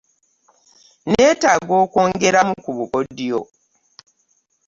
[1.07, 3.39] nneetaaga okwongeramu ku bukodyo.